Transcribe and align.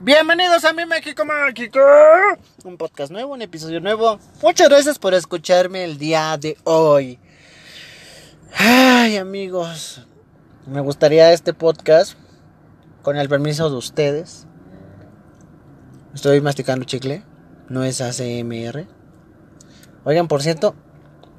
Bienvenidos 0.00 0.62
a 0.66 0.74
mi 0.74 0.84
México 0.84 1.24
Mágico. 1.24 1.80
Un 2.64 2.76
podcast 2.76 3.10
nuevo, 3.10 3.32
un 3.32 3.40
episodio 3.40 3.80
nuevo. 3.80 4.18
Muchas 4.42 4.68
gracias 4.68 4.98
por 4.98 5.14
escucharme 5.14 5.84
el 5.84 5.96
día 5.96 6.36
de 6.36 6.58
hoy. 6.64 7.18
Ay, 8.54 9.16
amigos. 9.16 10.06
Me 10.66 10.82
gustaría 10.82 11.32
este 11.32 11.54
podcast, 11.54 12.12
con 13.02 13.16
el 13.16 13.30
permiso 13.30 13.70
de 13.70 13.76
ustedes. 13.76 14.46
Estoy 16.14 16.42
masticando 16.42 16.84
chicle. 16.84 17.24
No 17.70 17.82
es 17.82 18.02
ACMR. 18.02 18.86
Oigan, 20.04 20.28
por 20.28 20.42
cierto, 20.42 20.74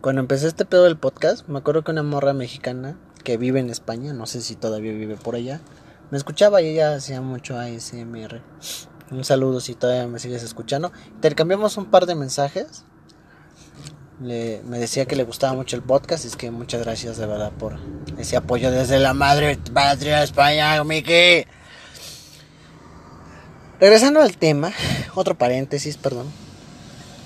cuando 0.02 0.22
empecé 0.22 0.48
este 0.48 0.66
pedo 0.66 0.86
del 0.86 0.98
podcast, 0.98 1.48
me 1.48 1.60
acuerdo 1.60 1.84
que 1.84 1.92
una 1.92 2.02
morra 2.02 2.34
mexicana 2.34 2.98
que 3.24 3.38
vive 3.38 3.60
en 3.60 3.70
España, 3.70 4.14
no 4.14 4.26
sé 4.26 4.42
si 4.42 4.56
todavía 4.56 4.94
vive 4.94 5.16
por 5.16 5.36
allá 5.36 5.62
me 6.12 6.18
escuchaba 6.18 6.62
y 6.62 6.70
ella 6.70 6.96
hacía 6.96 7.22
mucho 7.22 7.60
ASMR. 7.60 8.42
Un 9.12 9.24
saludo 9.24 9.60
si 9.60 9.76
todavía 9.76 10.08
me 10.08 10.20
sigues 10.20 10.44
escuchando. 10.44 10.92
Intercambiamos 11.16 11.78
un 11.78 11.86
par 11.86 12.06
de 12.06 12.16
mensajes. 12.16 12.84
me 14.20 14.80
decía 14.80 15.06
que 15.06 15.16
le 15.16 15.24
gustaba 15.24 15.54
mucho 15.54 15.76
el 15.76 15.82
podcast. 15.82 16.26
Es 16.26 16.36
que 16.36 16.52
muchas 16.52 16.82
gracias 16.82 17.18
de 17.18 17.26
verdad 17.26 17.52
por 17.52 17.78
ese 18.18 18.38
apoyo 18.38 18.72
desde 18.72 19.00
la 19.00 19.14
madre 19.14 19.58
patria 19.74 20.24
España, 20.24 20.84
Miki. 20.84 21.46
Regresando 23.80 24.22
al 24.22 24.38
tema, 24.38 24.72
otro 25.16 25.38
paréntesis, 25.38 25.98
perdón. 25.98 26.28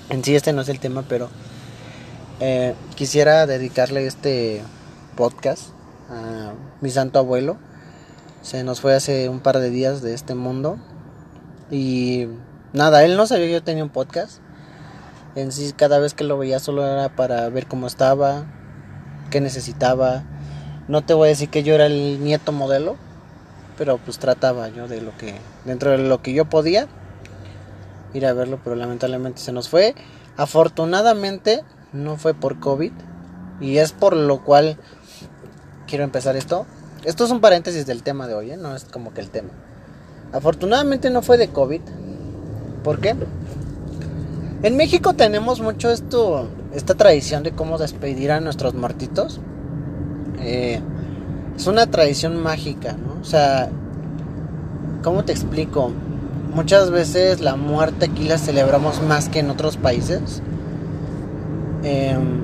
En 0.10 0.24
sí 0.24 0.36
este 0.36 0.52
no 0.52 0.62
es 0.62 0.70
el 0.70 0.80
tema, 0.80 1.06
pero 1.08 1.30
eh, 2.42 2.76
quisiera 2.96 3.46
dedicarle 3.46 4.06
este 4.06 4.62
podcast 5.16 5.70
a 6.10 6.54
mi 6.82 6.90
santo 6.90 7.20
abuelo, 7.20 7.58
se 8.42 8.64
nos 8.64 8.82
fue 8.82 8.96
hace 8.96 9.30
un 9.30 9.40
par 9.40 9.60
de 9.60 9.70
días 9.70 10.02
de 10.02 10.14
este 10.14 10.36
mundo. 10.36 10.78
Y 11.70 12.28
nada, 12.74 13.04
él 13.04 13.18
no 13.18 13.28
sabía 13.28 13.48
que 13.48 13.54
yo 13.54 13.64
tenía 13.64 13.84
un 13.84 13.90
podcast. 13.90 14.40
En 15.36 15.52
sí, 15.52 15.74
cada 15.76 16.00
vez 16.00 16.14
que 16.14 16.24
lo 16.24 16.38
veía 16.38 16.60
solo 16.60 16.86
era 16.86 17.16
para 17.16 17.48
ver 17.50 17.68
cómo 17.68 17.88
estaba, 17.88 18.46
qué 19.30 19.40
necesitaba. 19.40 20.24
No 20.88 21.04
te 21.04 21.14
voy 21.14 21.28
a 21.28 21.30
decir 21.30 21.50
que 21.50 21.64
yo 21.64 21.74
era 21.74 21.86
el 21.86 22.24
nieto 22.24 22.52
modelo, 22.52 22.98
pero 23.78 23.98
pues 23.98 24.20
trataba 24.20 24.68
yo 24.70 24.88
de 24.88 25.02
lo 25.02 25.16
que, 25.18 25.36
dentro 25.64 25.92
de 25.92 26.00
lo 26.00 26.22
que 26.22 26.34
yo 26.34 26.46
podía, 26.46 26.88
ir 28.14 28.26
a 28.26 28.34
verlo, 28.34 28.60
pero 28.64 28.76
lamentablemente 28.76 29.40
se 29.40 29.54
nos 29.54 29.70
fue. 29.70 29.96
Afortunadamente 30.36 31.64
no 31.94 32.18
fue 32.18 32.34
por 32.34 32.60
COVID, 32.60 32.92
y 33.62 33.78
es 33.78 33.94
por 33.94 34.16
lo 34.16 34.44
cual 34.44 34.78
quiero 35.88 36.04
empezar 36.04 36.36
esto. 36.36 36.66
Esto 37.04 37.26
es 37.26 37.32
un 37.32 37.42
paréntesis 37.42 37.88
del 37.88 38.04
tema 38.04 38.28
de 38.28 38.36
hoy, 38.36 38.52
¿eh? 38.52 38.58
no 38.58 38.76
es 38.76 38.86
como 38.86 39.12
que 39.12 39.22
el 39.22 39.32
tema. 39.32 39.50
Afortunadamente 40.34 41.10
no 41.10 41.24
fue 41.24 41.38
de 41.38 41.48
COVID. 41.48 41.82
¿Por 42.84 43.00
qué? 43.00 43.16
En 44.62 44.78
México 44.78 45.14
tenemos 45.14 45.62
mucho 45.62 45.90
esto, 45.90 46.48
esta 46.76 46.94
tradición 46.94 47.42
de 47.42 47.54
cómo 47.54 47.80
despedir 47.80 48.32
a 48.32 48.40
nuestros 48.40 48.76
muertitos. 48.76 49.40
Eh, 50.42 50.80
es 51.56 51.66
una 51.66 51.88
tradición 51.88 52.42
mágica, 52.42 52.94
¿no? 52.94 53.20
O 53.20 53.26
sea, 53.26 53.70
¿cómo 55.04 55.26
te 55.26 55.32
explico? 55.32 55.92
Muchas 56.54 56.92
veces 56.92 57.42
la 57.42 57.56
muerte 57.56 58.06
aquí 58.06 58.28
la 58.28 58.38
celebramos 58.38 59.02
más 59.02 59.28
que 59.28 59.40
en 59.40 59.50
otros 59.50 59.76
países. 59.76 60.44
Em, 61.82 62.44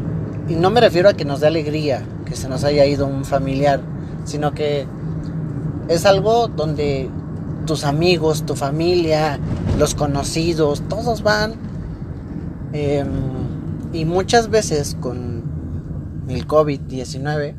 y 0.49 0.55
no 0.55 0.71
me 0.71 0.81
refiero 0.81 1.09
a 1.09 1.13
que 1.13 1.25
nos 1.25 1.41
dé 1.41 1.47
alegría 1.47 2.03
que 2.25 2.35
se 2.35 2.49
nos 2.49 2.63
haya 2.63 2.85
ido 2.85 3.05
un 3.05 3.23
familiar 3.23 3.81
sino 4.27 4.53
que 4.53 4.85
es 5.87 6.05
algo 6.05 6.49
donde 6.49 7.09
tus 7.65 7.85
amigos, 7.85 8.45
tu 8.45 8.55
familia, 8.55 9.39
los 9.79 9.95
conocidos, 9.95 10.83
todos 10.89 11.23
van. 11.23 11.55
Em, 12.73 13.07
y 13.93 14.05
muchas 14.05 14.49
veces 14.49 14.95
con 14.99 16.25
el 16.27 16.45
COVID-19, 16.45 17.55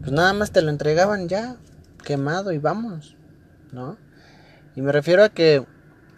pues 0.00 0.12
nada 0.12 0.32
más 0.32 0.52
te 0.52 0.62
lo 0.62 0.70
entregaban 0.70 1.28
ya 1.28 1.56
quemado 2.04 2.52
y 2.52 2.58
vamos, 2.58 3.16
¿no? 3.72 3.96
Y 4.76 4.82
me 4.82 4.92
refiero 4.92 5.24
a 5.24 5.28
que 5.28 5.64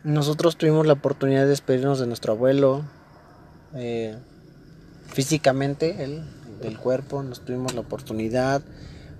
nosotros 0.04 0.56
tuvimos 0.56 0.86
la 0.86 0.92
oportunidad 0.92 1.42
de 1.42 1.48
despedirnos 1.48 1.98
de 1.98 2.06
nuestro 2.06 2.34
abuelo, 2.34 2.82
eh, 3.74 4.16
físicamente, 5.06 6.04
él, 6.04 6.22
del 6.60 6.78
cuerpo, 6.78 7.22
nos 7.22 7.40
tuvimos 7.40 7.74
la 7.74 7.80
oportunidad 7.80 8.62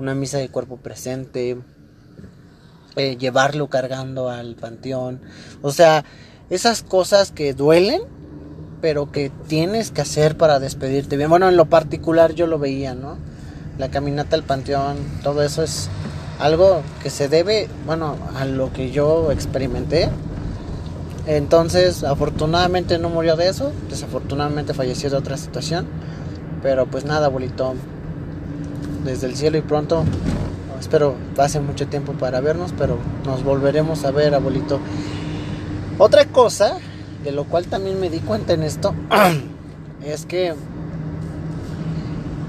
una 0.00 0.14
misa 0.14 0.38
de 0.38 0.48
cuerpo 0.48 0.78
presente, 0.78 1.58
eh, 2.96 3.16
llevarlo 3.18 3.68
cargando 3.68 4.30
al 4.30 4.56
panteón. 4.56 5.20
O 5.62 5.72
sea, 5.72 6.04
esas 6.48 6.82
cosas 6.82 7.30
que 7.30 7.52
duelen, 7.52 8.02
pero 8.80 9.12
que 9.12 9.30
tienes 9.46 9.90
que 9.90 10.00
hacer 10.00 10.36
para 10.36 10.58
despedirte 10.58 11.16
bien. 11.16 11.28
Bueno, 11.28 11.48
en 11.48 11.56
lo 11.56 11.66
particular 11.66 12.32
yo 12.32 12.46
lo 12.46 12.58
veía, 12.58 12.94
¿no? 12.94 13.18
La 13.78 13.90
caminata 13.90 14.36
al 14.36 14.42
panteón, 14.42 14.96
todo 15.22 15.42
eso 15.42 15.62
es 15.62 15.90
algo 16.38 16.82
que 17.02 17.10
se 17.10 17.28
debe, 17.28 17.68
bueno, 17.84 18.16
a 18.34 18.46
lo 18.46 18.72
que 18.72 18.90
yo 18.90 19.30
experimenté. 19.30 20.08
Entonces, 21.26 22.02
afortunadamente 22.04 22.98
no 22.98 23.10
murió 23.10 23.36
de 23.36 23.48
eso, 23.48 23.70
desafortunadamente 23.90 24.72
falleció 24.72 25.10
de 25.10 25.16
otra 25.16 25.36
situación. 25.36 25.86
Pero 26.62 26.86
pues 26.86 27.04
nada, 27.04 27.26
abuelito, 27.26 27.74
desde 29.04 29.26
el 29.26 29.36
cielo 29.36 29.58
y 29.58 29.62
pronto 29.62 30.04
espero 30.80 31.14
pase 31.36 31.60
mucho 31.60 31.86
tiempo 31.86 32.12
para 32.14 32.40
vernos, 32.40 32.72
pero 32.76 32.98
nos 33.24 33.44
volveremos 33.44 34.04
a 34.04 34.10
ver, 34.10 34.34
abuelito. 34.34 34.80
Otra 35.98 36.24
cosa, 36.24 36.78
de 37.22 37.32
lo 37.32 37.44
cual 37.44 37.66
también 37.66 38.00
me 38.00 38.08
di 38.08 38.18
cuenta 38.18 38.54
en 38.54 38.62
esto, 38.62 38.94
es 40.04 40.24
que 40.24 40.54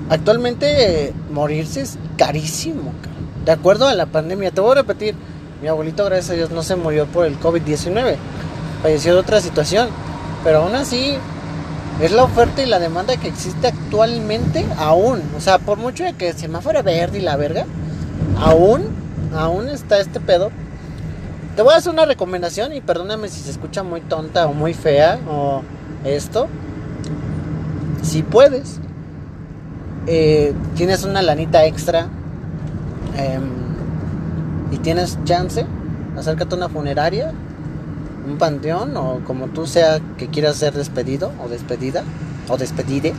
actualmente 0.09 1.13
morirse 1.31 1.81
es 1.81 1.97
carísimo. 2.17 2.93
De 3.45 3.51
acuerdo 3.51 3.87
a 3.87 3.93
la 3.93 4.05
pandemia, 4.05 4.51
te 4.51 4.61
voy 4.61 4.71
a 4.71 4.75
repetir, 4.75 5.15
mi 5.61 5.67
abuelito, 5.67 6.05
gracias 6.05 6.31
a 6.31 6.33
Dios, 6.33 6.51
no 6.51 6.63
se 6.63 6.75
murió 6.75 7.05
por 7.07 7.25
el 7.25 7.39
COVID-19, 7.39 8.15
falleció 8.81 9.13
de 9.13 9.19
otra 9.19 9.41
situación, 9.41 9.89
pero 10.43 10.59
aún 10.59 10.75
así 10.75 11.17
es 12.01 12.11
la 12.11 12.23
oferta 12.23 12.63
y 12.63 12.65
la 12.65 12.79
demanda 12.79 13.15
que 13.17 13.27
existe 13.27 13.67
actualmente 13.67 14.65
aún. 14.77 15.21
O 15.37 15.39
sea, 15.39 15.59
por 15.59 15.77
mucho 15.77 16.03
de 16.03 16.13
que 16.13 16.29
el 16.29 16.35
semáforo 16.35 16.81
verde 16.81 17.19
y 17.19 17.21
la 17.21 17.37
verga, 17.37 17.65
aún, 18.39 18.87
aún 19.35 19.69
está 19.69 19.99
este 19.99 20.19
pedo. 20.19 20.49
Te 21.55 21.61
voy 21.61 21.73
a 21.73 21.77
hacer 21.77 21.93
una 21.93 22.05
recomendación 22.05 22.73
y 22.73 22.81
perdóname 22.81 23.27
si 23.29 23.41
se 23.41 23.51
escucha 23.51 23.83
muy 23.83 24.01
tonta 24.01 24.47
o 24.47 24.53
muy 24.53 24.73
fea 24.73 25.19
o 25.29 25.61
esto. 26.03 26.47
Si 28.01 28.23
puedes, 28.23 28.79
eh, 30.07 30.53
tienes 30.75 31.03
una 31.03 31.21
lanita 31.21 31.65
extra 31.65 32.07
em, 33.15 33.43
y 34.71 34.77
tienes 34.77 35.19
chance, 35.23 35.67
acércate 36.17 36.55
a 36.55 36.57
una 36.57 36.69
funeraria 36.69 37.31
un 38.25 38.37
panteón 38.37 38.95
o 38.97 39.23
como 39.25 39.47
tú 39.47 39.67
sea 39.67 39.99
que 40.17 40.27
quieras 40.27 40.57
ser 40.57 40.73
despedido 40.73 41.31
o 41.43 41.49
despedida 41.49 42.03
o 42.47 42.57
despedide 42.57 43.13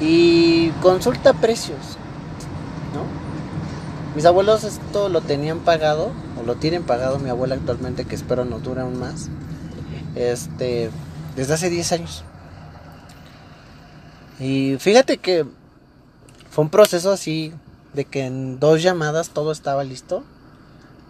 y 0.00 0.70
consulta 0.82 1.34
precios, 1.34 1.98
¿no? 2.94 3.04
Mis 4.14 4.24
abuelos 4.26 4.64
esto 4.64 5.08
lo 5.08 5.20
tenían 5.20 5.60
pagado 5.60 6.12
o 6.40 6.44
lo 6.44 6.56
tienen 6.56 6.84
pagado 6.84 7.18
mi 7.18 7.30
abuela 7.30 7.54
actualmente 7.54 8.04
que 8.04 8.14
espero 8.14 8.44
no 8.44 8.58
dure 8.58 8.82
aún 8.82 8.98
más. 8.98 9.28
Este, 10.14 10.90
desde 11.36 11.54
hace 11.54 11.70
10 11.70 11.92
años. 11.92 12.24
Y 14.38 14.76
fíjate 14.78 15.18
que 15.18 15.46
fue 16.50 16.64
un 16.64 16.70
proceso 16.70 17.10
así 17.10 17.52
de 17.92 18.04
que 18.04 18.26
en 18.26 18.60
dos 18.60 18.82
llamadas 18.82 19.30
todo 19.30 19.52
estaba 19.52 19.84
listo 19.84 20.24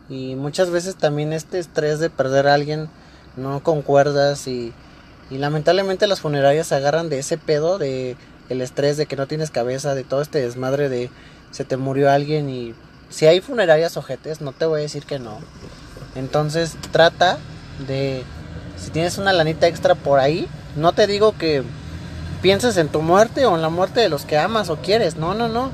y 0.08 0.34
muchas 0.34 0.70
veces 0.70 0.96
también 0.96 1.32
este 1.32 1.58
estrés 1.58 1.98
de 1.98 2.10
perder 2.10 2.46
a 2.46 2.54
alguien 2.54 2.88
no 3.36 3.62
concuerdas 3.62 4.46
y, 4.46 4.72
y 5.30 5.38
lamentablemente 5.38 6.06
las 6.06 6.20
funerarias 6.20 6.68
se 6.68 6.74
agarran 6.74 7.08
de 7.08 7.18
ese 7.18 7.38
pedo 7.38 7.78
de 7.78 8.16
el 8.48 8.60
estrés 8.60 8.96
de 8.96 9.06
que 9.06 9.16
no 9.16 9.26
tienes 9.26 9.50
cabeza, 9.50 9.94
de 9.94 10.04
todo 10.04 10.20
este 10.20 10.40
desmadre 10.40 10.88
de 10.88 11.10
se 11.50 11.64
te 11.64 11.76
murió 11.76 12.10
alguien 12.10 12.50
y 12.50 12.74
si 13.10 13.26
hay 13.26 13.40
funerarias 13.40 13.96
ojetes, 13.96 14.40
no 14.40 14.52
te 14.52 14.66
voy 14.66 14.80
a 14.80 14.82
decir 14.82 15.04
que 15.04 15.18
no. 15.18 15.38
Entonces 16.14 16.76
trata 16.90 17.38
de, 17.86 18.24
si 18.76 18.90
tienes 18.90 19.18
una 19.18 19.32
lanita 19.32 19.68
extra 19.68 19.94
por 19.94 20.18
ahí, 20.18 20.48
no 20.76 20.92
te 20.92 21.06
digo 21.06 21.36
que 21.38 21.62
pienses 22.42 22.76
en 22.76 22.88
tu 22.88 23.02
muerte 23.02 23.46
o 23.46 23.54
en 23.54 23.62
la 23.62 23.68
muerte 23.68 24.00
de 24.00 24.08
los 24.08 24.24
que 24.24 24.36
amas 24.36 24.68
o 24.68 24.76
quieres, 24.76 25.16
no, 25.16 25.34
no, 25.34 25.48
no. 25.48 25.70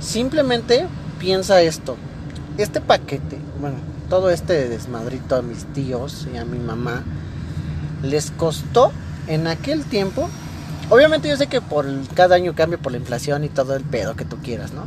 Simplemente 0.00 0.86
piensa 1.18 1.60
esto, 1.60 1.96
este 2.56 2.80
paquete, 2.80 3.38
bueno, 3.60 3.76
todo 4.08 4.30
este 4.30 4.68
desmadrito 4.68 5.36
a 5.36 5.42
mis 5.42 5.64
tíos 5.66 6.26
y 6.32 6.36
a 6.36 6.44
mi 6.44 6.58
mamá, 6.58 7.02
les 8.02 8.30
costó 8.30 8.92
en 9.26 9.46
aquel 9.46 9.84
tiempo, 9.84 10.28
obviamente 10.90 11.28
yo 11.28 11.36
sé 11.36 11.46
que 11.46 11.60
por 11.60 11.86
cada 12.14 12.36
año 12.36 12.54
cambia 12.54 12.78
por 12.78 12.92
la 12.92 12.98
inflación 12.98 13.44
y 13.44 13.48
todo 13.48 13.74
el 13.74 13.82
pedo 13.82 14.16
que 14.16 14.24
tú 14.24 14.36
quieras, 14.42 14.72
¿no? 14.72 14.82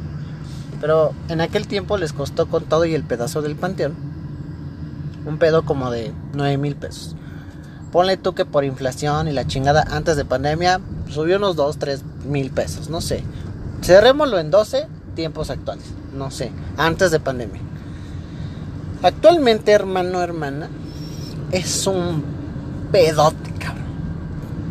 Pero 0.80 1.14
en 1.28 1.42
aquel 1.42 1.68
tiempo 1.68 1.98
les 1.98 2.14
costó 2.14 2.48
con 2.48 2.64
todo 2.64 2.86
y 2.86 2.94
el 2.94 3.04
pedazo 3.04 3.42
del 3.42 3.56
panteón 3.56 4.10
un 5.26 5.38
pedo 5.38 5.64
como 5.64 5.92
de 5.92 6.14
9 6.34 6.58
mil 6.58 6.76
pesos. 6.76 7.16
Ponle 7.92 8.18
tú 8.18 8.34
que 8.34 8.46
por 8.46 8.64
inflación 8.64 9.28
y 9.28 9.32
la 9.32 9.48
chingada 9.48 9.84
antes 9.90 10.16
de 10.16 10.26
pandemia 10.26 10.80
subió 11.10 11.38
unos 11.38 11.56
2, 11.56 11.78
3 11.78 12.04
mil 12.26 12.52
pesos, 12.52 12.90
no 12.90 13.02
sé. 13.02 13.24
Cerrémoslo 13.82 14.40
en 14.40 14.52
12 14.52 14.88
tiempos 15.16 15.50
actuales, 15.50 15.86
no 16.14 16.32
sé, 16.32 16.52
antes 16.78 17.12
de 17.12 17.20
pandemia. 17.20 17.62
Actualmente, 19.02 19.72
hermano, 19.72 20.22
hermana, 20.22 20.70
es 21.52 21.88
un 21.88 22.24
pedote, 22.92 23.52
cabrón. 23.58 23.86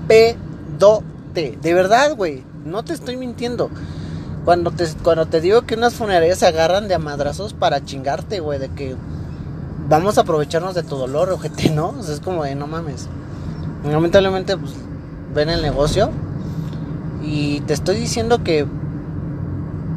Pedote. 0.06 1.58
De 1.60 1.74
verdad, 1.74 2.14
güey. 2.14 2.44
No 2.64 2.84
te 2.84 2.92
estoy 2.92 3.16
mintiendo. 3.16 3.70
Cuando 4.44 4.70
te, 4.70 4.86
cuando 5.02 5.26
te 5.26 5.40
digo 5.40 5.62
que 5.62 5.74
unas 5.74 5.94
funerarias 5.94 6.38
se 6.38 6.46
agarran 6.46 6.88
de 6.88 6.94
amadrazos 6.94 7.54
para 7.54 7.84
chingarte, 7.84 8.40
güey, 8.40 8.58
de 8.58 8.68
que 8.68 8.96
vamos 9.88 10.18
a 10.18 10.22
aprovecharnos 10.22 10.74
de 10.74 10.82
tu 10.82 10.96
dolor, 10.96 11.30
ojete, 11.30 11.70
¿no? 11.70 11.94
O 11.98 12.02
sea, 12.02 12.14
es 12.14 12.20
como 12.20 12.44
de 12.44 12.54
no 12.54 12.66
mames. 12.66 13.08
Lamentablemente, 13.84 14.56
pues, 14.56 14.72
ven 15.34 15.48
el 15.48 15.62
negocio. 15.62 16.10
Y 17.22 17.60
te 17.60 17.72
estoy 17.72 17.96
diciendo 17.96 18.44
que 18.44 18.66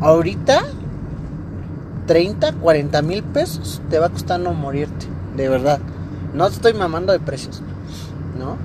ahorita 0.02 0.64
30, 2.08 2.54
40 2.54 3.02
mil 3.02 3.24
pesos 3.24 3.82
te 3.90 4.00
va 4.00 4.08
a 4.08 4.10
costar 4.10 4.40
no 4.40 4.54
morirte, 4.54 5.08
de 5.36 5.50
verdad. 5.50 5.80
No 6.34 6.48
te 6.48 6.56
estoy 6.56 6.74
mamando 6.74 7.14
de 7.14 7.20
precios, 7.20 7.62
¿no? 8.40 8.58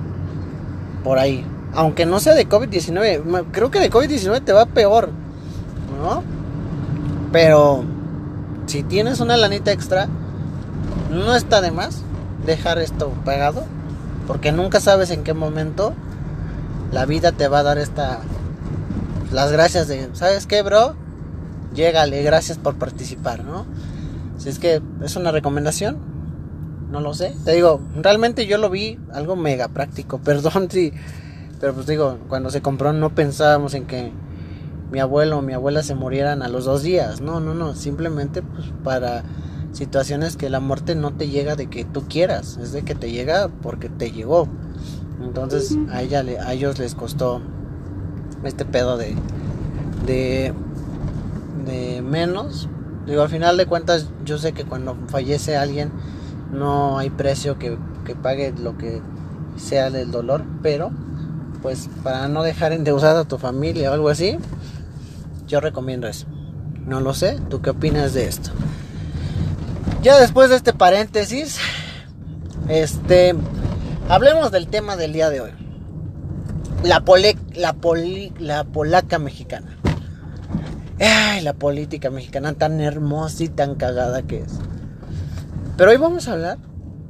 Por 1.03 1.19
ahí. 1.19 1.45
Aunque 1.73 2.05
no 2.05 2.19
sea 2.19 2.33
de 2.33 2.47
COVID-19, 2.47 3.45
creo 3.51 3.71
que 3.71 3.79
de 3.79 3.91
COVID-19 3.91 4.43
te 4.43 4.53
va 4.53 4.65
peor, 4.65 5.09
¿no? 6.01 6.23
Pero 7.31 7.83
si 8.65 8.83
tienes 8.83 9.19
una 9.19 9.37
lanita 9.37 9.71
extra, 9.71 10.07
no 11.11 11.35
está 11.35 11.61
de 11.61 11.71
más 11.71 12.01
dejar 12.45 12.79
esto 12.79 13.11
pagado, 13.25 13.63
porque 14.27 14.51
nunca 14.51 14.79
sabes 14.79 15.11
en 15.11 15.23
qué 15.23 15.33
momento 15.33 15.93
la 16.91 17.05
vida 17.05 17.31
te 17.31 17.47
va 17.47 17.59
a 17.59 17.63
dar 17.63 17.77
esta 17.77 18.19
las 19.31 19.51
gracias 19.51 19.87
de, 19.87 20.09
¿sabes 20.13 20.47
qué, 20.47 20.61
bro? 20.61 20.95
Llégale, 21.77 22.23
gracias 22.23 22.57
por 22.57 22.75
participar, 22.75 23.43
¿no? 23.43 23.67
Si 24.39 24.49
es 24.49 24.57
que 24.57 24.81
es 25.03 25.15
una 25.15 25.31
recomendación, 25.31 25.97
no 26.91 27.01
lo 27.01 27.13
sé. 27.13 27.35
Te 27.45 27.53
digo, 27.53 27.79
realmente 27.95 28.47
yo 28.47 28.57
lo 28.57 28.71
vi 28.71 28.97
algo 29.13 29.35
mega 29.35 29.67
práctico, 29.67 30.17
perdón 30.23 30.71
si... 30.71 30.91
Pero 31.59 31.75
pues 31.75 31.85
digo, 31.85 32.17
cuando 32.29 32.49
se 32.49 32.61
compró 32.61 32.93
no 32.93 33.13
pensábamos 33.13 33.75
en 33.75 33.85
que 33.85 34.11
mi 34.91 34.99
abuelo 34.99 35.37
o 35.37 35.41
mi 35.43 35.53
abuela 35.53 35.83
se 35.83 35.93
murieran 35.93 36.41
a 36.41 36.47
los 36.47 36.65
dos 36.65 36.81
días. 36.81 37.21
No, 37.21 37.39
no, 37.39 37.53
no. 37.53 37.75
Simplemente 37.75 38.41
pues 38.41 38.67
para 38.83 39.23
situaciones 39.71 40.37
que 40.37 40.49
la 40.49 40.59
muerte 40.59 40.95
no 40.95 41.13
te 41.13 41.29
llega 41.29 41.55
de 41.55 41.67
que 41.67 41.85
tú 41.85 42.07
quieras. 42.07 42.57
Es 42.57 42.71
de 42.71 42.83
que 42.83 42.95
te 42.95 43.11
llega 43.11 43.49
porque 43.61 43.89
te 43.89 44.11
llegó. 44.11 44.47
Entonces 45.23 45.77
a, 45.91 46.01
ella, 46.01 46.23
a 46.45 46.53
ellos 46.53 46.77
les 46.79 46.93
costó 46.93 47.41
este 48.43 48.65
pedo 48.65 48.97
de, 48.97 49.15
de, 50.05 50.53
de 51.67 52.01
menos. 52.01 52.69
Digo, 53.05 53.21
al 53.21 53.29
final 53.29 53.57
de 53.57 53.65
cuentas 53.65 54.09
yo 54.25 54.37
sé 54.37 54.53
que 54.53 54.65
cuando 54.65 54.97
fallece 55.07 55.55
alguien 55.55 55.91
no 56.51 56.97
hay 56.97 57.09
precio 57.09 57.59
que, 57.59 57.77
pague 58.21 58.53
lo 58.57 58.77
que 58.77 59.01
sea 59.57 59.89
del 59.89 60.11
dolor, 60.11 60.43
pero 60.61 60.91
pues 61.61 61.89
para 62.03 62.27
no 62.27 62.43
dejar 62.43 62.71
endeudada 62.71 63.21
a 63.21 63.27
tu 63.27 63.37
familia 63.37 63.91
o 63.91 63.93
algo 63.93 64.09
así, 64.09 64.37
yo 65.47 65.59
recomiendo 65.59 66.07
eso. 66.07 66.25
No 66.85 67.01
lo 67.01 67.13
sé, 67.13 67.39
¿tú 67.49 67.61
qué 67.61 67.71
opinas 67.71 68.13
de 68.13 68.27
esto? 68.27 68.51
Ya 70.01 70.17
después 70.19 70.49
de 70.49 70.55
este 70.55 70.73
paréntesis, 70.73 71.59
este, 72.69 73.35
hablemos 74.07 74.51
del 74.51 74.67
tema 74.67 74.95
del 74.95 75.13
día 75.13 75.29
de 75.29 75.41
hoy. 75.41 75.51
La, 76.83 77.01
pole, 77.01 77.35
la, 77.55 77.75
la 78.39 78.63
polaca 78.63 79.19
mexicana. 79.19 79.77
Ay, 80.99 81.41
la 81.41 81.53
política 81.53 82.09
mexicana 82.09 82.53
tan 82.53 82.81
hermosa 82.81 83.43
y 83.43 83.49
tan 83.49 83.75
cagada 83.75 84.23
que 84.23 84.39
es. 84.39 84.53
Pero 85.77 85.91
hoy 85.91 85.97
vamos 85.97 86.27
a 86.27 86.33
hablar 86.33 86.57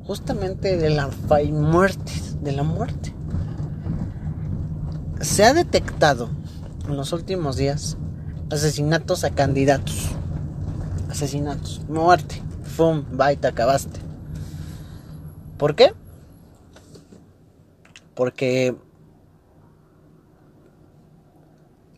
justamente 0.03 0.75
de 0.75 0.89
la 0.89 1.09
muerte, 1.51 2.11
de 2.41 2.51
la 2.51 2.63
muerte. 2.63 3.13
Se 5.21 5.45
ha 5.45 5.53
detectado 5.53 6.29
en 6.87 6.97
los 6.97 7.13
últimos 7.13 7.55
días 7.55 7.97
asesinatos 8.51 9.23
a 9.23 9.29
candidatos. 9.29 10.09
Asesinatos, 11.09 11.81
muerte. 11.87 12.41
Fum, 12.63 13.05
te 13.39 13.47
acabaste. 13.47 13.99
¿Por 15.57 15.75
qué? 15.75 15.93
Porque 18.15 18.75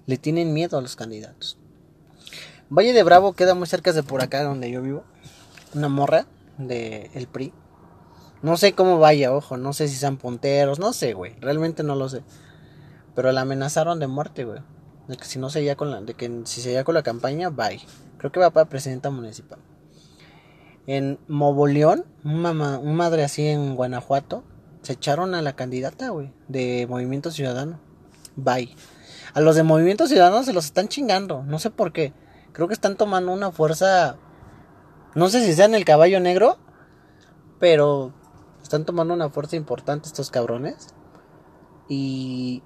le 0.06 0.18
tienen 0.18 0.54
miedo 0.54 0.78
a 0.78 0.82
los 0.82 0.96
candidatos. 0.96 1.58
Valle 2.72 2.94
de 2.94 3.04
Bravo 3.04 3.34
queda 3.34 3.56
muy 3.56 3.68
cerca 3.68 3.94
de 3.94 4.04
por 4.04 4.22
acá 4.22 4.44
donde 4.44 4.70
yo 4.70 4.82
vivo. 4.82 5.04
Una 5.74 5.90
morra 5.90 6.28
de 6.58 7.28
PRI. 7.32 7.52
No 8.42 8.58
sé 8.58 8.74
cómo 8.74 9.00
vaya, 9.00 9.34
ojo, 9.34 9.58
no 9.58 9.74
sé 9.74 9.88
si 9.88 9.96
sean 9.96 10.18
punteros, 10.18 10.80
no 10.80 10.94
sé, 10.94 11.14
güey, 11.14 11.36
realmente 11.42 11.84
no 11.84 11.96
lo 11.96 12.08
sé. 12.08 12.22
Pero 13.16 13.32
la 13.32 13.42
amenazaron 13.42 14.00
de 14.00 14.08
muerte, 14.08 14.46
güey. 14.46 14.62
De 15.08 15.18
que 15.18 15.26
si 15.26 15.40
no 15.40 15.50
seguía 15.50 15.76
con 15.76 15.92
la, 15.92 16.02
de 16.02 16.14
que 16.14 16.42
si 16.46 16.84
con 16.84 16.94
la 16.94 17.04
campaña, 17.04 17.50
bye. 17.50 17.82
Creo 18.18 18.32
que 18.32 18.40
va 18.40 18.52
para 18.52 18.70
presidenta 18.70 19.10
municipal. 19.10 19.60
En 20.88 21.20
Moboleón, 21.28 22.06
un 22.24 22.96
madre 22.96 23.24
así 23.24 23.46
en 23.48 23.76
Guanajuato, 23.76 24.44
se 24.84 24.94
echaron 24.94 25.36
a 25.36 25.42
la 25.42 25.56
candidata, 25.56 26.10
güey, 26.10 26.32
de 26.48 26.86
Movimiento 26.88 27.32
Ciudadano. 27.32 27.80
Bye. 28.36 28.76
A 29.34 29.42
los 29.42 29.56
de 29.56 29.64
Movimiento 29.64 30.08
Ciudadano 30.08 30.44
se 30.44 30.54
los 30.54 30.66
están 30.66 30.88
chingando, 30.88 31.44
no 31.44 31.60
sé 31.60 31.72
por 31.72 31.92
qué. 31.92 32.14
Creo 32.54 32.68
que 32.68 32.74
están 32.74 32.98
tomando 32.98 33.32
una 33.32 33.52
fuerza 33.52 34.18
no 35.16 35.28
sé 35.30 35.44
si 35.44 35.54
sean 35.54 35.74
el 35.74 35.86
caballo 35.86 36.20
negro, 36.20 36.58
pero 37.60 38.14
están 38.62 38.86
tomando 38.86 39.14
una 39.14 39.30
fuerza 39.30 39.56
importante 39.56 40.08
estos 40.08 40.30
cabrones. 40.30 40.94
Y 41.88 42.62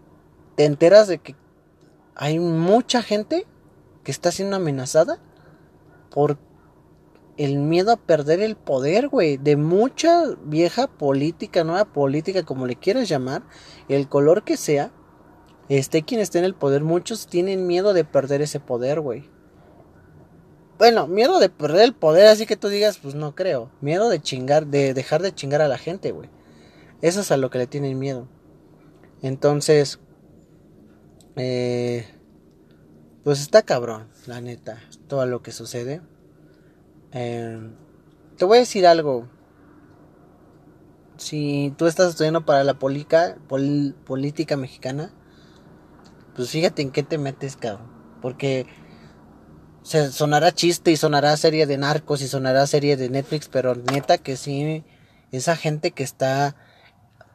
te 0.56 0.66
enteras 0.66 1.08
de 1.08 1.20
que 1.20 1.36
hay 2.16 2.40
mucha 2.40 3.02
gente 3.02 3.48
que 4.04 4.12
está 4.12 4.32
siendo 4.32 4.58
amenazada 4.58 5.20
por 6.12 6.38
el 7.38 7.58
miedo 7.58 7.94
a 7.94 7.98
perder 7.98 8.42
el 8.42 8.58
poder, 8.58 9.08
güey, 9.08 9.38
de 9.38 9.56
mucha 9.56 10.24
vieja 10.44 10.88
política, 10.88 11.64
nueva 11.64 11.86
política, 11.86 12.44
como 12.44 12.68
le 12.68 12.76
quieras 12.76 13.08
llamar, 13.08 13.44
el 13.88 14.10
color 14.10 14.44
que 14.44 14.58
sea, 14.58 14.92
esté 15.70 16.04
quien 16.04 16.20
esté 16.20 16.40
en 16.40 16.46
el 16.46 16.54
poder, 16.54 16.84
muchos 16.84 17.26
tienen 17.26 17.66
miedo 17.66 17.94
de 17.94 18.04
perder 18.04 18.42
ese 18.42 18.60
poder, 18.60 19.00
güey. 19.00 19.33
Bueno, 20.84 21.08
miedo 21.08 21.40
de 21.40 21.48
perder 21.48 21.84
el 21.86 21.94
poder, 21.94 22.28
así 22.28 22.46
que 22.46 22.58
tú 22.58 22.68
digas, 22.68 22.98
pues 23.02 23.16
no 23.16 23.36
creo. 23.36 23.72
Miedo 23.80 24.10
de 24.10 24.22
chingar, 24.22 24.68
de 24.68 24.94
dejar 24.94 25.22
de 25.22 25.34
chingar 25.34 25.62
a 25.62 25.70
la 25.70 25.78
gente, 25.78 26.12
güey. 26.12 26.30
Eso 27.02 27.22
es 27.22 27.32
a 27.32 27.38
lo 27.38 27.50
que 27.50 27.58
le 27.58 27.68
tienen 27.68 27.98
miedo. 27.98 28.28
Entonces, 29.22 30.02
eh, 31.38 32.06
pues 33.24 33.40
está 33.40 33.62
cabrón, 33.62 34.10
la 34.28 34.42
neta, 34.42 34.78
todo 35.08 35.26
lo 35.26 35.42
que 35.42 35.54
sucede. 35.54 36.02
Eh, 37.14 37.62
te 38.36 38.44
voy 38.44 38.58
a 38.58 38.60
decir 38.60 38.86
algo. 38.86 39.30
Si 41.16 41.74
tú 41.78 41.88
estás 41.88 42.10
estudiando 42.10 42.46
para 42.46 42.66
la 42.66 42.78
política 42.78 43.38
mexicana, 44.58 45.14
pues 46.36 46.50
fíjate 46.50 46.82
en 46.82 46.92
qué 46.92 47.04
te 47.04 47.18
metes, 47.18 47.56
cabrón. 47.56 47.88
Porque 48.22 48.68
se 49.84 50.12
sonará 50.12 50.54
chiste 50.54 50.92
y 50.92 50.98
sonará 50.98 51.36
serie 51.38 51.68
de 51.68 51.78
narcos 51.78 52.22
y 52.22 52.28
sonará 52.28 52.66
serie 52.68 52.98
de 52.98 53.10
Netflix, 53.10 53.50
pero 53.50 53.76
neta 53.76 54.18
que 54.18 54.38
sí, 54.38 54.84
esa 55.32 55.56
gente 55.56 55.92
que 55.92 56.04
está 56.04 56.56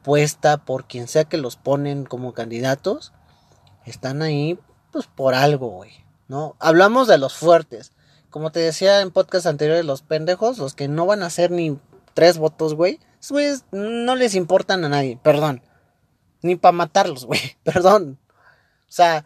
puesta 0.02 0.56
por 0.56 0.86
quien 0.86 1.08
sea 1.08 1.24
que 1.24 1.36
los 1.36 1.56
ponen 1.56 2.04
como 2.04 2.32
candidatos, 2.32 3.12
están 3.84 4.22
ahí 4.22 4.58
pues 4.90 5.06
por 5.06 5.34
algo, 5.34 5.68
güey, 5.68 5.92
¿no? 6.28 6.56
Hablamos 6.58 7.08
de 7.08 7.18
los 7.18 7.34
fuertes. 7.34 7.92
Como 8.30 8.52
te 8.52 8.60
decía 8.60 9.00
en 9.00 9.10
podcast 9.10 9.46
anteriores, 9.46 9.84
los 9.84 10.02
pendejos, 10.02 10.58
los 10.58 10.74
que 10.74 10.88
no 10.88 11.06
van 11.06 11.22
a 11.22 11.26
hacer 11.26 11.50
ni 11.50 11.78
tres 12.14 12.38
votos, 12.38 12.74
güey, 12.74 13.00
esos 13.20 13.64
no 13.72 14.16
les 14.16 14.34
importan 14.34 14.84
a 14.84 14.88
nadie, 14.88 15.18
perdón. 15.22 15.62
Ni 16.42 16.56
para 16.56 16.72
matarlos, 16.72 17.24
güey, 17.24 17.40
perdón. 17.64 18.18
O 18.88 18.92
sea, 18.92 19.24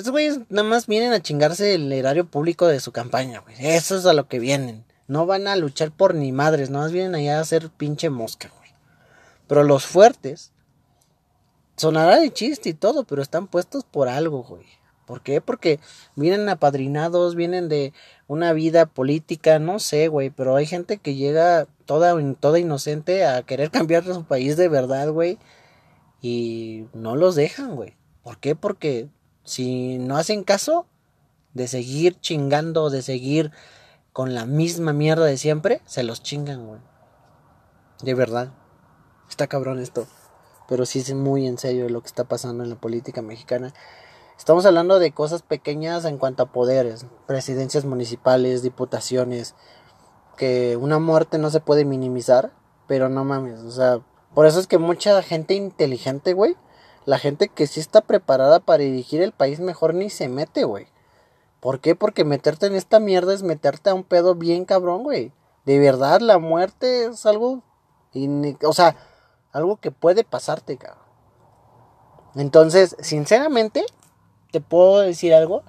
estos 0.00 0.12
güeyes 0.12 0.40
nada 0.48 0.66
más 0.66 0.86
vienen 0.86 1.12
a 1.12 1.20
chingarse 1.20 1.74
el 1.74 1.92
erario 1.92 2.26
público 2.26 2.66
de 2.66 2.80
su 2.80 2.90
campaña, 2.90 3.40
güey. 3.40 3.54
Eso 3.58 3.96
es 3.96 4.06
a 4.06 4.12
lo 4.12 4.28
que 4.28 4.38
vienen. 4.38 4.84
No 5.06 5.26
van 5.26 5.46
a 5.46 5.56
luchar 5.56 5.90
por 5.90 6.14
ni 6.14 6.32
madres, 6.32 6.70
nada 6.70 6.84
más 6.84 6.92
vienen 6.92 7.14
allá 7.14 7.38
a 7.38 7.42
hacer 7.42 7.68
pinche 7.70 8.10
mosca, 8.10 8.50
güey. 8.56 8.70
Pero 9.46 9.62
los 9.62 9.84
fuertes, 9.84 10.52
sonará 11.76 12.18
de 12.18 12.32
chiste 12.32 12.70
y 12.70 12.74
todo, 12.74 13.04
pero 13.04 13.20
están 13.20 13.46
puestos 13.46 13.84
por 13.84 14.08
algo, 14.08 14.42
güey. 14.42 14.66
¿Por 15.04 15.22
qué? 15.22 15.40
Porque 15.40 15.80
vienen 16.14 16.48
apadrinados, 16.48 17.34
vienen 17.34 17.68
de 17.68 17.92
una 18.26 18.52
vida 18.52 18.86
política, 18.86 19.58
no 19.58 19.80
sé, 19.80 20.08
güey, 20.08 20.30
pero 20.30 20.56
hay 20.56 20.66
gente 20.66 20.98
que 20.98 21.14
llega 21.14 21.66
toda, 21.84 22.14
toda 22.36 22.58
inocente 22.58 23.26
a 23.26 23.42
querer 23.42 23.70
cambiar 23.70 24.04
su 24.04 24.24
país 24.24 24.56
de 24.56 24.68
verdad, 24.68 25.10
güey, 25.10 25.38
y 26.22 26.86
no 26.94 27.16
los 27.16 27.34
dejan, 27.34 27.74
güey. 27.74 27.96
¿Por 28.22 28.38
qué? 28.38 28.54
Porque 28.54 29.08
si 29.50 29.98
no 29.98 30.16
hacen 30.16 30.44
caso 30.44 30.86
de 31.54 31.66
seguir 31.66 32.20
chingando, 32.20 32.88
de 32.88 33.02
seguir 33.02 33.50
con 34.12 34.32
la 34.32 34.46
misma 34.46 34.92
mierda 34.92 35.26
de 35.26 35.36
siempre, 35.36 35.82
se 35.86 36.04
los 36.04 36.22
chingan, 36.22 36.68
güey. 36.68 36.80
De 38.00 38.14
verdad. 38.14 38.52
Está 39.28 39.48
cabrón 39.48 39.80
esto. 39.80 40.06
Pero 40.68 40.86
sí 40.86 41.00
es 41.00 41.12
muy 41.14 41.48
en 41.48 41.58
serio 41.58 41.88
lo 41.88 42.00
que 42.00 42.06
está 42.06 42.22
pasando 42.22 42.62
en 42.62 42.70
la 42.70 42.76
política 42.76 43.22
mexicana. 43.22 43.74
Estamos 44.38 44.66
hablando 44.66 45.00
de 45.00 45.10
cosas 45.10 45.42
pequeñas 45.42 46.04
en 46.04 46.18
cuanto 46.18 46.44
a 46.44 46.52
poderes, 46.52 47.06
presidencias 47.26 47.84
municipales, 47.84 48.62
diputaciones, 48.62 49.56
que 50.36 50.76
una 50.76 51.00
muerte 51.00 51.38
no 51.38 51.50
se 51.50 51.58
puede 51.58 51.84
minimizar, 51.84 52.52
pero 52.86 53.08
no 53.08 53.24
mames, 53.24 53.60
o 53.60 53.70
sea, 53.72 54.00
por 54.32 54.46
eso 54.46 54.60
es 54.60 54.68
que 54.68 54.78
mucha 54.78 55.20
gente 55.22 55.54
inteligente, 55.54 56.34
güey, 56.34 56.56
la 57.06 57.18
gente 57.18 57.48
que 57.48 57.66
sí 57.66 57.80
está 57.80 58.00
preparada 58.00 58.60
para 58.60 58.82
dirigir 58.82 59.22
el 59.22 59.32
país 59.32 59.60
mejor 59.60 59.94
ni 59.94 60.10
se 60.10 60.28
mete, 60.28 60.64
güey. 60.64 60.86
¿Por 61.60 61.80
qué? 61.80 61.94
Porque 61.94 62.24
meterte 62.24 62.66
en 62.66 62.74
esta 62.74 63.00
mierda 63.00 63.34
es 63.34 63.42
meterte 63.42 63.90
a 63.90 63.94
un 63.94 64.04
pedo 64.04 64.34
bien 64.34 64.64
cabrón, 64.64 65.02
güey. 65.02 65.32
De 65.66 65.78
verdad, 65.78 66.20
la 66.20 66.38
muerte 66.38 67.06
es 67.06 67.26
algo, 67.26 67.62
o 68.64 68.72
sea, 68.72 68.96
algo 69.52 69.76
que 69.76 69.90
puede 69.90 70.24
pasarte, 70.24 70.76
cabrón. 70.78 71.04
Entonces, 72.34 72.96
sinceramente, 73.00 73.84
te 74.50 74.60
puedo 74.60 75.00
decir 75.00 75.34
algo. 75.34 75.62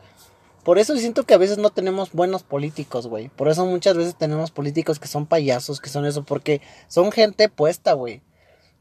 Por 0.63 0.77
eso 0.77 0.95
siento 0.95 1.23
que 1.23 1.33
a 1.33 1.39
veces 1.39 1.57
no 1.57 1.71
tenemos 1.71 2.11
buenos 2.11 2.43
políticos, 2.43 3.07
güey. 3.07 3.29
Por 3.29 3.49
eso 3.49 3.65
muchas 3.65 3.97
veces 3.97 4.15
tenemos 4.15 4.51
políticos 4.51 4.99
que 4.99 5.07
son 5.07 5.25
payasos, 5.25 5.81
que 5.81 5.89
son 5.89 6.05
eso, 6.05 6.23
porque 6.23 6.61
son 6.87 7.11
gente 7.11 7.49
puesta, 7.49 7.93
güey. 7.93 8.21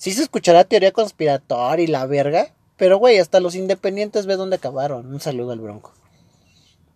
Sí 0.00 0.12
se 0.12 0.22
escuchará 0.22 0.64
teoría 0.64 0.92
conspiratoria 0.92 1.84
y 1.84 1.86
la 1.86 2.06
verga, 2.06 2.54
pero 2.78 2.96
güey, 2.96 3.18
hasta 3.18 3.38
los 3.38 3.54
independientes 3.54 4.24
ve 4.24 4.36
dónde 4.36 4.56
acabaron. 4.56 5.12
Un 5.12 5.20
saludo 5.20 5.52
al 5.52 5.60
Bronco. 5.60 5.92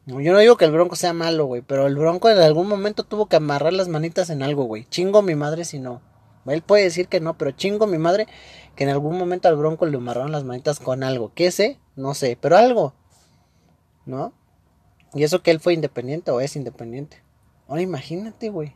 Yo 0.06 0.32
no 0.32 0.38
digo 0.38 0.56
que 0.56 0.64
el 0.64 0.72
Bronco 0.72 0.96
sea 0.96 1.12
malo, 1.12 1.44
güey, 1.44 1.60
pero 1.60 1.86
el 1.86 1.96
Bronco 1.96 2.30
en 2.30 2.38
algún 2.38 2.66
momento 2.66 3.04
tuvo 3.04 3.26
que 3.26 3.36
amarrar 3.36 3.74
las 3.74 3.88
manitas 3.88 4.30
en 4.30 4.42
algo, 4.42 4.64
güey. 4.64 4.86
Chingo 4.88 5.20
mi 5.20 5.34
madre 5.34 5.66
si 5.66 5.78
no. 5.78 6.00
Él 6.46 6.62
puede 6.62 6.84
decir 6.84 7.08
que 7.08 7.20
no, 7.20 7.36
pero 7.36 7.50
chingo 7.50 7.86
mi 7.86 7.98
madre 7.98 8.26
que 8.74 8.84
en 8.84 8.90
algún 8.90 9.18
momento 9.18 9.48
al 9.48 9.56
Bronco 9.56 9.84
le 9.84 9.98
amarraron 9.98 10.32
las 10.32 10.44
manitas 10.44 10.80
con 10.80 11.02
algo. 11.02 11.30
¿Qué 11.34 11.50
sé? 11.50 11.78
No 11.96 12.14
sé, 12.14 12.38
pero 12.40 12.56
algo. 12.56 12.94
¿No? 14.06 14.32
Y 15.12 15.24
eso 15.24 15.42
que 15.42 15.50
él 15.50 15.60
fue 15.60 15.74
independiente 15.74 16.30
o 16.30 16.40
es 16.40 16.56
independiente. 16.56 17.22
Ahora 17.68 17.82
imagínate, 17.82 18.48
güey. 18.48 18.74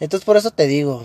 Entonces 0.00 0.24
por 0.24 0.36
eso 0.36 0.50
te 0.50 0.66
digo, 0.66 1.04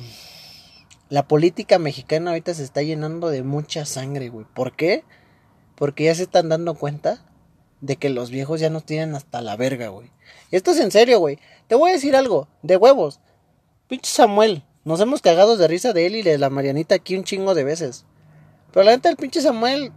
la 1.09 1.27
política 1.27 1.79
mexicana 1.79 2.31
ahorita 2.31 2.53
se 2.53 2.63
está 2.63 2.81
llenando 2.81 3.29
de 3.29 3.43
mucha 3.43 3.85
sangre, 3.85 4.29
güey. 4.29 4.45
¿Por 4.53 4.75
qué? 4.75 5.03
Porque 5.75 6.05
ya 6.05 6.15
se 6.15 6.23
están 6.23 6.49
dando 6.49 6.75
cuenta 6.75 7.23
de 7.81 7.95
que 7.95 8.09
los 8.09 8.29
viejos 8.29 8.59
ya 8.59 8.69
nos 8.69 8.83
tienen 8.83 9.15
hasta 9.15 9.41
la 9.41 9.55
verga, 9.55 9.87
güey. 9.89 10.11
Esto 10.51 10.71
es 10.71 10.79
en 10.79 10.91
serio, 10.91 11.19
güey. 11.19 11.39
Te 11.67 11.75
voy 11.75 11.91
a 11.91 11.93
decir 11.93 12.15
algo, 12.15 12.47
de 12.61 12.77
huevos. 12.77 13.19
Pinche 13.87 14.11
Samuel, 14.11 14.63
nos 14.83 14.99
hemos 14.99 15.21
cagado 15.21 15.57
de 15.57 15.67
risa 15.67 15.93
de 15.93 16.05
él 16.07 16.15
y 16.15 16.23
de 16.23 16.37
la 16.37 16.49
Marianita 16.49 16.95
aquí 16.95 17.15
un 17.15 17.23
chingo 17.23 17.53
de 17.53 17.63
veces. 17.63 18.05
Pero 18.71 18.83
la 18.83 18.91
neta, 18.91 19.09
el 19.09 19.17
pinche 19.17 19.41
Samuel. 19.41 19.93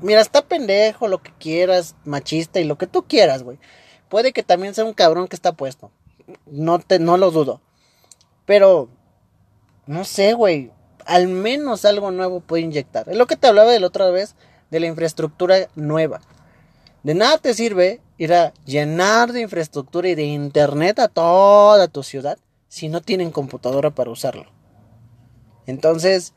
Mira, 0.00 0.20
está 0.20 0.42
pendejo, 0.42 1.06
lo 1.08 1.22
que 1.22 1.32
quieras, 1.38 1.94
machista 2.04 2.60
y 2.60 2.64
lo 2.64 2.76
que 2.76 2.86
tú 2.86 3.04
quieras, 3.06 3.42
güey. 3.42 3.58
Puede 4.08 4.32
que 4.32 4.42
también 4.42 4.74
sea 4.74 4.84
un 4.84 4.94
cabrón 4.94 5.28
que 5.28 5.36
está 5.36 5.52
puesto. 5.52 5.90
No, 6.46 6.78
te, 6.78 6.98
no 6.98 7.16
lo 7.16 7.30
dudo. 7.30 7.60
Pero, 8.44 8.88
no 9.86 10.04
sé, 10.04 10.34
güey. 10.34 10.70
Al 11.04 11.26
menos 11.28 11.84
algo 11.84 12.10
nuevo 12.10 12.40
puede 12.40 12.62
inyectar. 12.62 13.08
Es 13.08 13.16
lo 13.16 13.26
que 13.26 13.36
te 13.36 13.48
hablaba 13.48 13.72
de 13.72 13.80
la 13.80 13.88
otra 13.88 14.10
vez 14.10 14.36
de 14.70 14.80
la 14.80 14.86
infraestructura 14.86 15.68
nueva. 15.74 16.20
De 17.02 17.14
nada 17.14 17.38
te 17.38 17.54
sirve 17.54 18.00
ir 18.16 18.32
a 18.32 18.52
llenar 18.64 19.32
de 19.32 19.40
infraestructura 19.40 20.08
y 20.08 20.14
de 20.14 20.24
internet 20.24 21.00
a 21.00 21.08
toda 21.08 21.88
tu 21.88 22.02
ciudad 22.02 22.38
si 22.68 22.88
no 22.88 23.00
tienen 23.00 23.32
computadora 23.32 23.90
para 23.90 24.10
usarlo. 24.10 24.46
Entonces, 25.66 26.32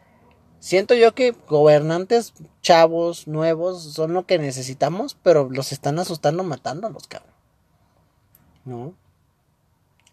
siento 0.59 0.95
yo 0.95 1.13
que 1.13 1.35
gobernantes 1.47 2.33
chavos, 2.61 3.27
nuevos, 3.27 3.83
son 3.83 4.13
lo 4.13 4.25
que 4.25 4.39
necesitamos, 4.39 5.15
pero 5.21 5.47
los 5.49 5.71
están 5.71 5.99
asustando 5.99 6.43
matándolos, 6.43 7.07
cabrón. 7.07 7.33
¿No? 8.65 8.93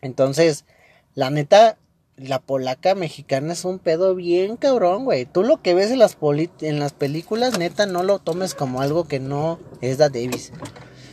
Entonces, 0.03 0.65
la 1.15 1.31
neta, 1.31 1.79
la 2.17 2.41
polaca 2.41 2.95
mexicana 2.95 3.53
es 3.53 3.65
un 3.65 3.79
pedo 3.79 4.15
bien 4.15 4.57
cabrón, 4.57 5.05
güey. 5.05 5.25
Tú 5.25 5.43
lo 5.43 5.63
que 5.63 5.75
ves 5.75 5.91
en 5.91 5.99
las, 5.99 6.17
en 6.61 6.79
las 6.79 6.93
películas, 6.93 7.59
neta, 7.59 7.87
no 7.87 8.03
lo 8.03 8.19
tomes 8.19 8.55
como 8.55 8.81
algo 8.81 9.05
que 9.05 9.19
no 9.19 9.59
es 9.81 9.99
da 9.99 10.09
Davis. 10.09 10.53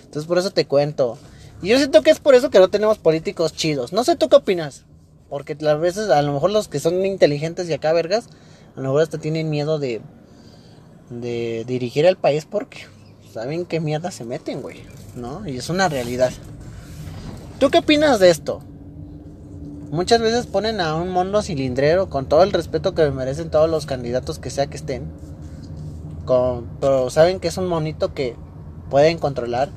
Entonces, 0.04 0.28
por 0.28 0.38
eso 0.38 0.52
te 0.52 0.66
cuento. 0.66 1.18
Y 1.62 1.70
yo 1.70 1.78
siento 1.78 2.02
que 2.02 2.10
es 2.10 2.20
por 2.20 2.36
eso 2.36 2.50
que 2.50 2.60
no 2.60 2.70
tenemos 2.70 2.98
políticos 2.98 3.54
chidos. 3.54 3.94
No 3.94 4.04
sé 4.04 4.16
tú 4.16 4.30
qué 4.30 4.38
opinas. 4.38 4.86
Porque 5.30 5.56
a 5.66 5.74
veces, 5.76 6.10
a 6.10 6.22
lo 6.22 6.34
mejor 6.34 6.52
los 6.52 6.68
que 6.68 6.80
son 6.80 7.06
inteligentes 7.06 7.70
y 7.70 7.74
acá 7.74 7.94
vergas, 7.94 8.28
a 8.76 8.78
lo 8.78 8.84
mejor 8.84 9.04
hasta 9.04 9.20
tienen 9.20 9.50
miedo 9.50 9.78
de, 9.78 10.02
de 11.10 11.64
dirigir 11.68 12.06
el 12.06 12.18
país 12.18 12.46
porque 12.46 12.80
saben 13.32 13.66
qué 13.66 13.80
mierda 13.80 14.12
se 14.12 14.26
meten, 14.26 14.62
güey. 14.62 14.84
¿No? 15.16 15.48
Y 15.48 15.58
es 15.58 15.70
una 15.70 15.88
realidad. 15.88 16.32
¿Tú 17.60 17.70
qué 17.70 17.80
opinas 17.80 18.20
de 18.20 18.30
esto? 18.30 18.62
Muchas 19.92 20.22
veces 20.22 20.46
ponen 20.46 20.82
a 20.82 20.96
un 20.96 21.10
mono 21.10 21.42
cilindrero 21.42 22.10
con 22.10 22.28
todo 22.28 22.44
el 22.44 22.52
respeto 22.52 22.94
que 22.94 23.10
merecen 23.10 23.50
todos 23.50 23.68
los 23.68 23.88
candidatos 23.88 24.38
que 24.38 24.52
sea 24.52 24.68
que 24.68 24.78
estén. 24.78 25.08
pero 26.80 27.10
saben 27.10 27.40
que 27.40 27.48
es 27.48 27.58
un 27.58 27.68
monito 27.68 28.14
que 28.14 28.36
pueden 28.92 29.18
controlar. 29.18 29.70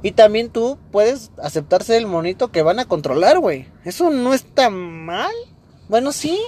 Y 0.00 0.12
también 0.12 0.50
tú 0.50 0.78
puedes 0.92 1.32
aceptarse 1.42 1.96
el 1.96 2.06
monito 2.06 2.52
que 2.52 2.62
van 2.62 2.78
a 2.78 2.84
controlar, 2.84 3.40
güey. 3.40 3.66
Eso 3.84 4.10
no 4.10 4.32
está 4.32 4.70
mal. 4.70 5.32
Bueno, 5.88 6.12
sí. 6.12 6.38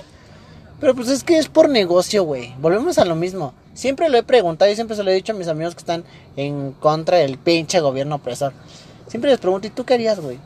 Pero 0.78 0.94
pues 0.94 1.08
es 1.08 1.24
que 1.24 1.36
es 1.36 1.48
por 1.48 1.68
negocio, 1.68 2.22
güey. 2.22 2.54
Volvemos 2.60 2.98
a 2.98 3.04
lo 3.04 3.16
mismo. 3.16 3.54
Siempre 3.74 4.08
lo 4.08 4.18
he 4.18 4.22
preguntado 4.22 4.70
y 4.70 4.76
siempre 4.76 4.96
se 4.96 5.02
lo 5.02 5.10
he 5.10 5.14
dicho 5.14 5.32
a 5.32 5.36
mis 5.36 5.48
amigos 5.48 5.74
que 5.74 5.80
están 5.80 6.04
en 6.36 6.70
contra 6.72 7.18
del 7.18 7.38
pinche 7.38 7.80
gobierno 7.80 8.16
opresor. 8.16 8.52
Siempre 9.08 9.32
les 9.32 9.40
pregunto, 9.40 9.66
¿y 9.66 9.70
tú 9.70 9.84
qué 9.84 9.94
harías, 9.94 10.20
güey? 10.20 10.38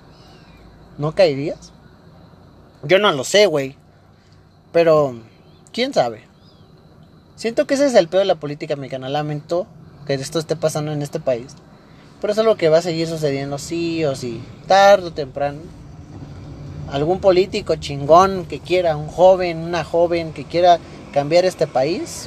¿No 0.97 1.15
caerías? 1.15 1.74
Yo 2.87 2.99
no 2.99 3.13
lo 3.13 3.25
sé, 3.25 3.47
güey. 3.47 3.77
Pero, 4.73 5.17
¿quién 5.73 5.95
sabe? 5.95 6.23
Siento 7.37 7.67
que 7.67 7.75
ese 7.75 7.87
es 7.87 7.95
el 7.95 8.09
peor 8.09 8.23
de 8.23 8.27
la 8.27 8.35
política 8.35 8.77
mexicana. 8.77 9.09
Lamento 9.09 9.67
que 10.07 10.15
esto 10.15 10.39
esté 10.39 10.55
pasando 10.57 10.93
en 10.93 11.01
este 11.01 11.19
país. 11.19 11.55
Pero 12.21 12.33
es 12.33 12.39
algo 12.39 12.57
que 12.57 12.69
va 12.69 12.79
a 12.79 12.83
seguir 12.83 13.09
sucediendo 13.09 13.59
sí 13.59 14.05
o 14.05 14.15
sí. 14.15 14.43
Tarde 14.67 15.09
o 15.09 15.13
temprano. 15.13 15.61
Algún 16.91 17.21
político 17.21 17.77
chingón 17.77 18.45
que 18.45 18.61
quiera, 18.61 18.97
un 18.97 19.09
joven, 19.09 19.59
una 19.59 19.85
joven 19.85 20.33
que 20.33 20.45
quiera 20.45 20.79
cambiar 21.13 21.45
este 21.47 21.67
país, 21.67 22.27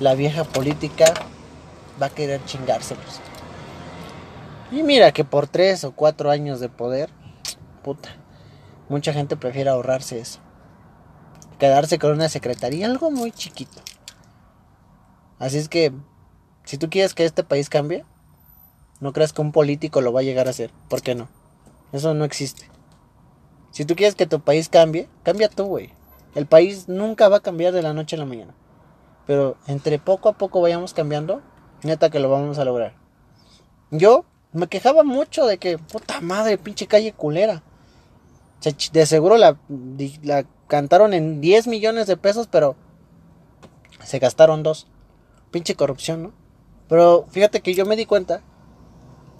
la 0.00 0.14
vieja 0.14 0.42
política 0.44 1.14
va 2.00 2.06
a 2.06 2.10
querer 2.10 2.44
chingárselos. 2.44 3.20
Y 4.72 4.82
mira 4.82 5.12
que 5.12 5.24
por 5.24 5.46
tres 5.46 5.84
o 5.84 5.92
cuatro 5.92 6.30
años 6.30 6.58
de 6.58 6.68
poder, 6.68 7.10
puta. 7.84 8.16
Mucha 8.88 9.12
gente 9.12 9.36
prefiere 9.36 9.70
ahorrarse 9.70 10.20
eso. 10.20 10.40
Quedarse 11.58 11.98
con 11.98 12.12
una 12.12 12.28
secretaría, 12.28 12.86
algo 12.86 13.10
muy 13.10 13.32
chiquito. 13.32 13.80
Así 15.38 15.58
es 15.58 15.68
que, 15.68 15.92
si 16.64 16.78
tú 16.78 16.88
quieres 16.88 17.14
que 17.14 17.24
este 17.24 17.42
país 17.42 17.68
cambie, 17.68 18.04
no 19.00 19.12
creas 19.12 19.32
que 19.32 19.42
un 19.42 19.52
político 19.52 20.00
lo 20.00 20.12
va 20.12 20.20
a 20.20 20.24
llegar 20.24 20.46
a 20.46 20.50
hacer. 20.50 20.70
¿Por 20.88 21.02
qué 21.02 21.14
no? 21.14 21.28
Eso 21.92 22.14
no 22.14 22.24
existe. 22.24 22.70
Si 23.72 23.84
tú 23.84 23.96
quieres 23.96 24.14
que 24.14 24.26
tu 24.26 24.40
país 24.40 24.68
cambie, 24.68 25.08
cambia 25.22 25.48
tú, 25.48 25.64
güey. 25.64 25.92
El 26.34 26.46
país 26.46 26.88
nunca 26.88 27.28
va 27.28 27.38
a 27.38 27.42
cambiar 27.42 27.72
de 27.72 27.82
la 27.82 27.92
noche 27.92 28.16
a 28.16 28.20
la 28.20 28.24
mañana. 28.24 28.54
Pero 29.26 29.56
entre 29.66 29.98
poco 29.98 30.28
a 30.28 30.34
poco 30.34 30.60
vayamos 30.60 30.94
cambiando, 30.94 31.42
neta 31.82 32.10
que 32.10 32.20
lo 32.20 32.30
vamos 32.30 32.58
a 32.58 32.64
lograr. 32.64 32.94
Yo 33.90 34.24
me 34.52 34.68
quejaba 34.68 35.02
mucho 35.02 35.44
de 35.44 35.58
que, 35.58 35.76
puta 35.78 36.20
madre, 36.20 36.56
pinche 36.56 36.86
calle 36.86 37.12
culera 37.12 37.62
de 38.92 39.06
seguro 39.06 39.36
la, 39.36 39.58
la 40.22 40.46
cantaron 40.66 41.14
en 41.14 41.40
10 41.40 41.66
millones 41.66 42.06
de 42.06 42.16
pesos, 42.16 42.48
pero 42.50 42.76
se 44.04 44.18
gastaron 44.18 44.62
dos. 44.62 44.86
Pinche 45.50 45.74
corrupción, 45.74 46.22
¿no? 46.22 46.32
Pero 46.88 47.26
fíjate 47.30 47.60
que 47.60 47.74
yo 47.74 47.86
me 47.86 47.96
di 47.96 48.06
cuenta. 48.06 48.42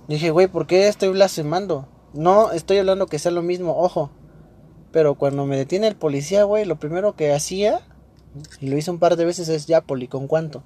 Dije, 0.09 0.31
güey, 0.31 0.47
¿por 0.47 0.67
qué 0.67 0.89
estoy 0.89 1.09
blasfemando? 1.11 1.89
No 2.15 2.53
estoy 2.53 2.79
hablando 2.79 3.07
que 3.07 3.19
sea 3.19 3.33
lo 3.33 3.43
mismo, 3.43 3.77
ojo. 3.77 4.11
Pero 4.93 5.17
cuando 5.17 5.47
me 5.47 5.57
detiene 5.57 5.89
el 5.89 5.97
policía, 5.97 6.45
güey, 6.45 6.65
lo 6.65 6.77
primero 6.77 7.17
que 7.17 7.33
hacía, 7.33 7.81
y 8.61 8.69
lo 8.69 8.77
hice 8.77 8.91
un 8.91 8.99
par 8.99 9.17
de 9.17 9.25
veces, 9.25 9.49
es 9.49 9.67
ya, 9.67 9.81
poli, 9.81 10.09
¿con 10.09 10.27
cuánto? 10.27 10.63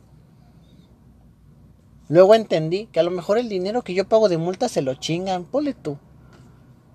Luego 2.09 2.35
entendí 2.35 2.87
que 2.87 3.01
a 3.01 3.03
lo 3.03 3.11
mejor 3.11 3.39
el 3.39 3.49
dinero 3.49 3.83
que 3.83 3.95
yo 3.95 4.09
pago 4.09 4.29
de 4.29 4.37
multa 4.37 4.69
se 4.69 4.83
lo 4.83 4.95
chingan, 4.95 5.45
ponle 5.45 5.75
tú. 5.75 5.99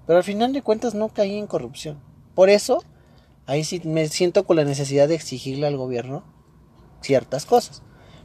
Pero 0.05 0.17
al 0.17 0.24
final 0.24 0.53
de 0.53 0.62
cuentas 0.62 0.93
no 0.93 1.09
caí 1.09 1.38
en 1.38 1.47
corrupción. 1.47 2.00
Por 2.33 2.50
eso, 2.50 2.83
ahí 3.45 3.63
sí 3.63 3.81
me 3.83 4.07
siento 4.07 4.45
con 4.45 4.57
la 4.57 4.65
necesidad 4.65 5.07
de 5.07 5.15
exigirle 5.15 5.67
al 5.67 5.77
gobierno 5.77 6.24
ciertas 7.01 7.45
cosas. 7.45 7.81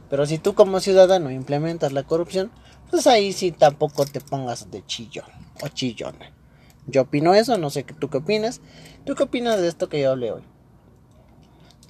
Pero 0.09 0.25
si 0.25 0.37
tú 0.37 0.53
como 0.53 0.79
ciudadano 0.79 1.31
implementas 1.31 1.93
la 1.93 2.03
corrupción, 2.03 2.51
pues 2.89 3.07
ahí 3.07 3.31
sí 3.31 3.51
tampoco 3.51 4.05
te 4.05 4.19
pongas 4.19 4.69
de 4.69 4.85
chillón 4.85 5.25
o 5.63 5.69
chillona. 5.69 6.33
Yo 6.87 7.03
opino 7.03 7.33
eso, 7.33 7.57
no 7.57 7.69
sé 7.69 7.83
tú 7.83 8.09
qué 8.09 8.17
opinas. 8.17 8.59
¿Tú 9.05 9.15
qué 9.15 9.23
opinas 9.23 9.61
de 9.61 9.67
esto 9.67 9.87
que 9.87 10.01
yo 10.01 10.11
hablé 10.11 10.31
hoy? 10.31 10.41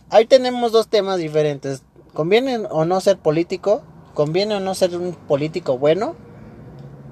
Ahí 0.10 0.26
tenemos 0.26 0.72
dos 0.72 0.88
temas 0.88 1.18
diferentes. 1.18 1.84
¿Conviene 2.14 2.58
o 2.70 2.86
no 2.86 3.00
ser 3.02 3.18
político? 3.18 3.82
¿Conviene 4.14 4.56
o 4.56 4.60
no 4.60 4.76
ser 4.76 4.96
un 4.96 5.14
político 5.14 5.78
bueno? 5.78 6.16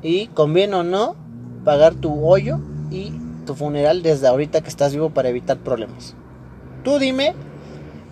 ¿Y 0.04 0.28
conviene 0.28 0.76
o 0.76 0.84
no 0.84 1.16
pagar 1.64 1.96
tu 1.96 2.26
hoyo 2.26 2.60
y 2.92 3.12
tu 3.46 3.56
funeral 3.56 4.04
desde 4.04 4.28
ahorita 4.28 4.62
que 4.62 4.70
estás 4.70 4.94
vivo 4.94 5.10
para 5.10 5.30
evitar 5.30 5.58
problemas? 5.58 6.16
Tú 6.84 7.00
dime 7.00 7.34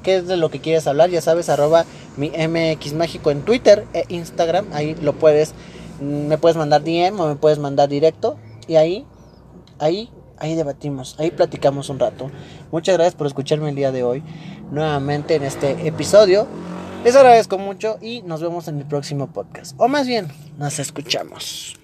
qué 0.04 0.18
es 0.18 0.28
de 0.28 0.38
lo 0.38 0.50
que 0.50 0.60
quieres 0.60 0.88
hablar. 0.88 1.10
Ya 1.10 1.22
sabes, 1.22 1.50
arroba 1.50 1.86
mi 2.16 2.30
MX 2.30 2.94
Mágico 2.94 3.32
en 3.32 3.42
Twitter 3.42 3.86
e 3.94 4.06
Instagram. 4.10 4.66
Ahí 4.74 4.96
lo 5.02 5.14
puedes, 5.14 5.54
me 6.02 6.38
puedes 6.38 6.58
mandar 6.58 6.84
DM 6.84 7.20
o 7.20 7.28
me 7.28 7.36
puedes 7.36 7.60
mandar 7.60 7.90
directo. 7.90 8.38
Y 8.68 8.76
ahí, 8.76 9.06
ahí, 9.80 10.10
ahí 10.38 10.56
debatimos, 10.56 11.16
ahí 11.20 11.32
platicamos 11.32 11.90
un 11.90 12.00
rato. 12.00 12.30
Muchas 12.72 12.96
gracias 12.96 13.16
por 13.16 13.28
escucharme 13.28 13.70
el 13.70 13.76
día 13.76 13.92
de 13.92 14.04
hoy 14.04 14.24
nuevamente 14.72 15.36
en 15.36 15.44
este 15.44 15.88
episodio. 15.88 16.48
Les 17.04 17.16
agradezco 17.16 17.58
mucho 17.58 17.98
y 18.02 18.22
nos 18.24 18.42
vemos 18.42 18.68
en 18.68 18.80
el 18.80 18.86
próximo 18.86 19.28
podcast. 19.28 19.76
O 19.78 19.88
más 19.88 20.08
bien, 20.08 20.28
nos 20.58 20.80
escuchamos. 20.80 21.78